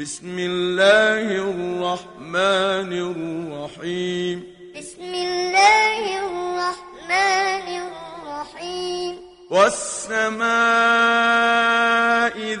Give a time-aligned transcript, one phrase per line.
[0.00, 4.44] بسم الله الرحمن الرحيم.
[4.78, 9.16] بسم الله الرحمن الرحيم.
[9.50, 10.48] والسماء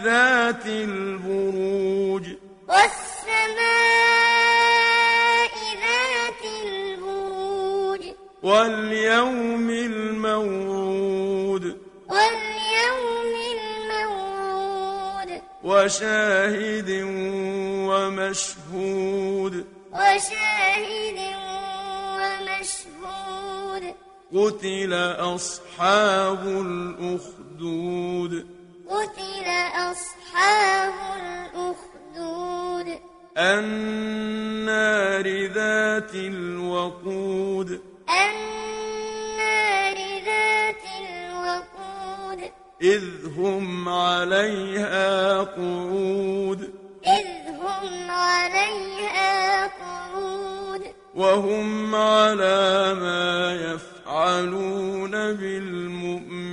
[0.04, 2.22] ذات البروج.
[2.68, 3.06] والسماء
[5.84, 8.00] ذات البروج.
[8.42, 11.78] واليوم الموعود.
[15.78, 16.90] وشاهد
[17.88, 19.64] ومشهود.
[19.92, 21.18] وشاهد
[22.18, 23.94] ومشهود.
[24.34, 28.46] قتل أصحاب الأخدود.
[28.90, 32.98] قتل أصحاب الأخدود.
[33.38, 36.57] النار ذات الوقود.
[42.82, 43.02] إذ
[43.36, 46.70] هم عليها قعود.
[47.06, 50.82] إذ هم عليها قعود.
[51.14, 56.44] وهم على ما يفعلون بالمؤمنين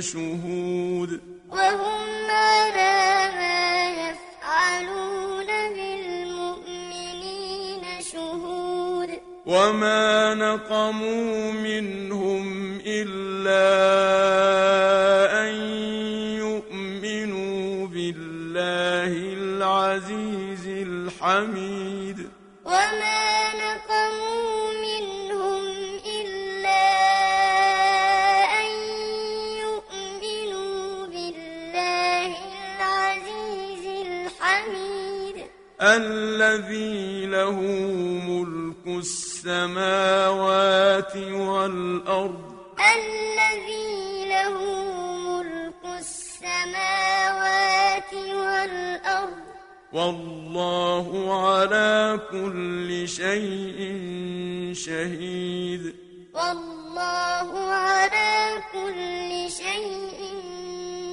[0.00, 1.20] شهود.
[1.50, 6.42] وهم على ما يفعلون بالمؤمنين
[8.12, 9.10] شهود.
[9.46, 13.93] وما نقموا منهم إلا
[22.04, 22.30] الحميد.
[22.64, 25.64] وما نقموا منهم
[26.20, 26.84] إلا
[28.60, 28.68] أن
[29.64, 32.30] يؤمنوا بالله
[32.80, 35.36] العزيز الحميد.
[35.80, 37.60] الذي له
[38.28, 40.36] ملك السماوات
[41.16, 42.54] والأرض.
[42.96, 44.56] الذي له
[45.18, 47.32] ملك السماوات
[48.14, 49.53] والأرض.
[49.94, 51.06] والله
[51.46, 53.78] على كل شيء
[54.74, 55.94] شهيد.
[56.34, 60.20] والله على كل شيء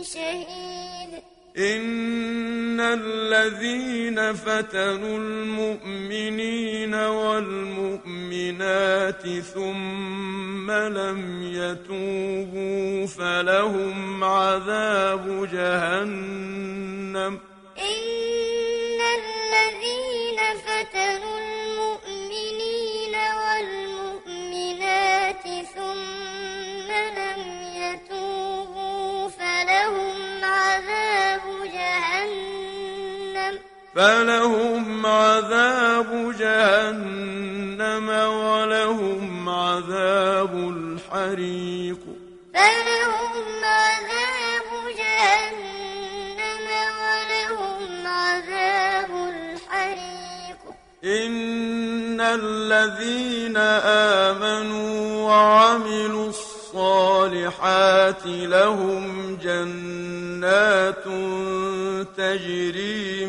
[0.04, 1.12] شهيد.
[1.58, 8.20] إن الذين فتنوا المؤمنين والمؤمنات
[9.54, 16.71] ثم لم يتوبوا فلهم عذاب جهنم.
[33.96, 42.00] فلهم عذاب جهنم ولهم عذاب الحريق.
[42.54, 46.68] فلهم عذاب جهنم
[47.02, 50.62] ولهم عذاب الحريق.
[51.04, 53.58] إن الذين
[54.28, 61.04] آمنوا وعملوا الصالحات لهم جنات
[62.18, 63.21] تجري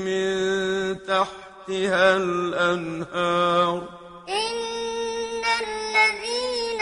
[1.09, 3.89] تحتها الأنهار.
[4.29, 6.81] إن الذين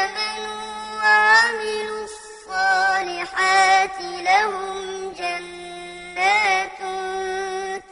[0.00, 0.62] آمنوا
[1.02, 6.80] وعملوا الصالحات لهم جنات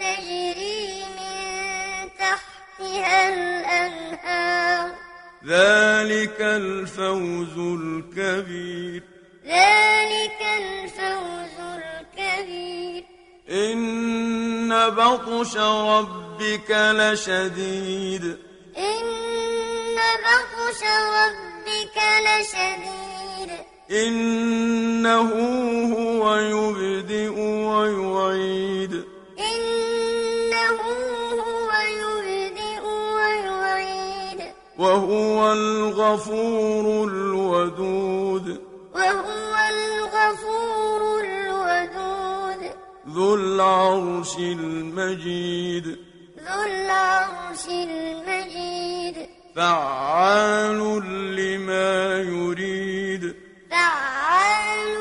[0.00, 4.91] تجري من تحتها الأنهار.
[5.47, 9.03] ذلك الفوز الكبير.
[9.47, 13.03] ذلك الفوز الكبير.
[13.50, 18.25] إن بطش ربك لشديد
[18.78, 20.81] إن بطش
[21.19, 23.50] ربك لشديد
[23.91, 25.30] إنه
[25.94, 28.92] هو يبدئ ويعيد
[29.38, 30.80] إنه
[31.41, 31.70] هو
[32.00, 34.41] يبدئ ويعيد
[34.78, 38.47] وهو الغفور الودود
[38.94, 40.89] وهو الغفور
[43.15, 45.86] ذو العرش المجيد.
[46.39, 50.80] ذو العرش المجيد فعال
[51.36, 53.34] لما يريد.
[53.71, 54.97] فعال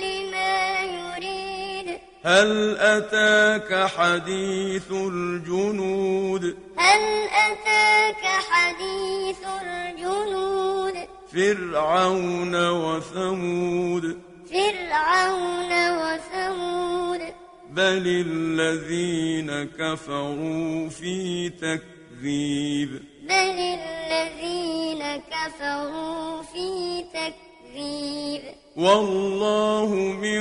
[0.00, 6.44] لما يريد هل أتاك حديث الجنود
[6.78, 7.02] هل
[7.48, 10.94] أتاك حديث الجنود؟
[11.32, 14.18] فرعون وثمود.
[14.50, 16.99] فرعون وثمود.
[17.80, 19.48] بل الذين
[19.78, 22.90] كفروا في تكذيب
[23.22, 28.42] بل الذين كفروا في تكذيب
[28.76, 30.40] والله من